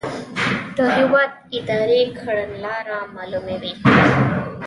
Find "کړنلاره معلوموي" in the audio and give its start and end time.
2.19-3.73